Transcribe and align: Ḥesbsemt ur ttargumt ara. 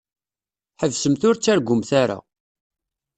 Ḥesbsemt 0.79 1.21
ur 1.27 1.35
ttargumt 1.35 1.91
ara. 2.01 2.17